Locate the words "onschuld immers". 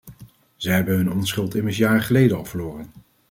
1.11-1.77